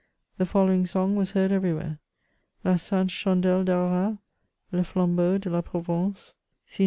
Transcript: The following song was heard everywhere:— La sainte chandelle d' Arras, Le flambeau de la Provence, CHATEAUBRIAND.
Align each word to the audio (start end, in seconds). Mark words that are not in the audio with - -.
The 0.39 0.47
following 0.47 0.87
song 0.87 1.15
was 1.15 1.33
heard 1.33 1.51
everywhere:— 1.51 1.99
La 2.63 2.77
sainte 2.77 3.11
chandelle 3.11 3.63
d' 3.63 3.69
Arras, 3.69 4.17
Le 4.71 4.83
flambeau 4.83 5.37
de 5.37 5.51
la 5.51 5.61
Provence, 5.61 6.33
CHATEAUBRIAND. 6.65 6.79